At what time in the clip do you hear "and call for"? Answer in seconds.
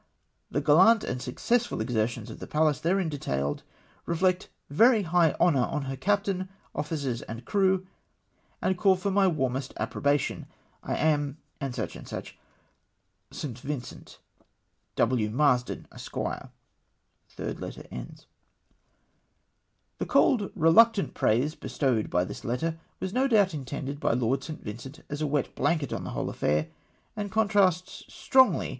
8.63-9.11